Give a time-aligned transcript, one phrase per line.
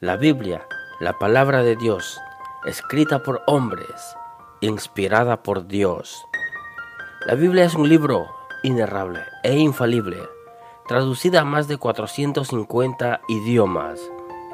[0.00, 0.64] La Biblia,
[1.00, 2.20] la palabra de Dios,
[2.64, 4.16] escrita por hombres,
[4.60, 6.24] inspirada por Dios.
[7.26, 8.28] La Biblia es un libro
[8.62, 10.18] inerrable e infalible,
[10.86, 13.98] traducida a más de 450 idiomas.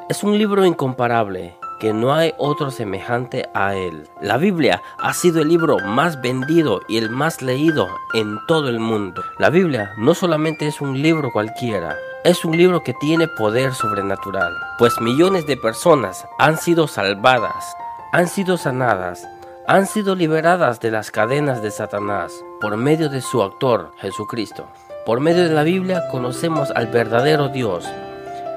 [0.09, 4.09] Es un libro incomparable, que no hay otro semejante a él.
[4.21, 8.79] La Biblia ha sido el libro más vendido y el más leído en todo el
[8.79, 9.23] mundo.
[9.37, 11.95] La Biblia no solamente es un libro cualquiera,
[12.25, 17.75] es un libro que tiene poder sobrenatural, pues millones de personas han sido salvadas,
[18.13, 19.27] han sido sanadas,
[19.67, 24.65] han sido liberadas de las cadenas de Satanás por medio de su autor, Jesucristo.
[25.05, 27.85] Por medio de la Biblia conocemos al verdadero Dios.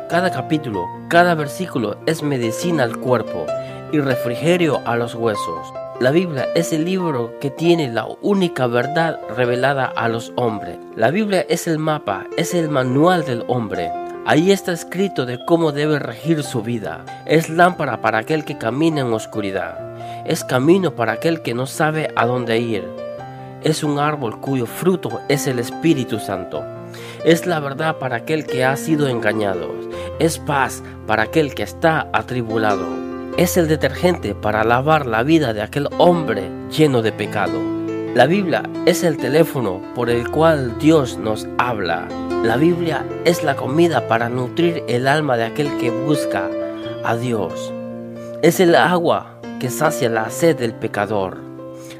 [0.08, 3.44] Cada capítulo, cada versículo es medicina al cuerpo
[3.92, 5.72] y refrigerio a los huesos.
[6.00, 10.78] La Biblia es el libro que tiene la única verdad revelada a los hombres.
[10.94, 13.90] La Biblia es el mapa, es el manual del hombre.
[14.24, 17.04] Ahí está escrito de cómo debe regir su vida.
[17.26, 19.76] Es lámpara para aquel que camina en oscuridad.
[20.24, 22.84] Es camino para aquel que no sabe a dónde ir.
[23.64, 26.62] Es un árbol cuyo fruto es el Espíritu Santo.
[27.24, 29.74] Es la verdad para aquel que ha sido engañado.
[30.20, 32.97] Es paz para aquel que está atribulado
[33.38, 37.60] es el detergente para lavar la vida de aquel hombre lleno de pecado.
[38.12, 42.08] La Biblia es el teléfono por el cual Dios nos habla.
[42.42, 46.50] La Biblia es la comida para nutrir el alma de aquel que busca
[47.04, 47.72] a Dios.
[48.42, 51.38] Es el agua que sacia la sed del pecador.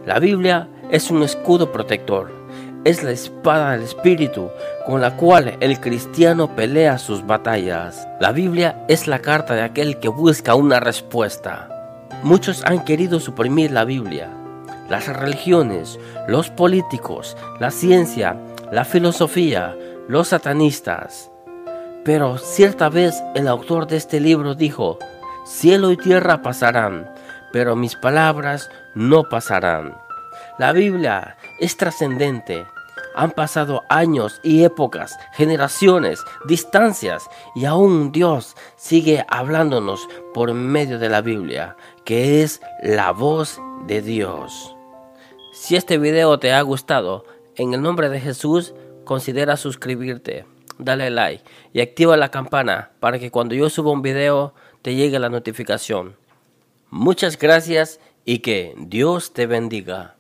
[0.07, 2.38] La Biblia es un escudo protector
[2.85, 4.51] es la espada del Espíritu
[4.87, 8.09] con la cual el cristiano pelea sus batallas.
[8.21, 11.69] La Biblia es la carta de aquel que busca una respuesta.
[12.23, 14.31] Muchos han querido suprimir la Biblia.
[14.89, 18.37] Las religiones, los políticos, la ciencia,
[18.73, 19.77] la filosofía,
[20.09, 21.31] los satanistas.
[22.05, 24.99] Pero cierta vez el autor de este libro dijo,
[25.45, 27.13] cielo y tierra pasarán,
[27.53, 29.95] pero mis palabras no pasarán.
[30.59, 32.67] La Biblia es trascendente.
[33.19, 41.09] Han pasado años y épocas, generaciones, distancias, y aún Dios sigue hablándonos por medio de
[41.09, 44.77] la Biblia, que es la voz de Dios.
[45.53, 47.25] Si este video te ha gustado,
[47.57, 50.47] en el nombre de Jesús, considera suscribirte,
[50.79, 51.43] dale like
[51.73, 56.15] y activa la campana para que cuando yo suba un video te llegue la notificación.
[56.89, 60.18] Muchas gracias y que Dios te bendiga.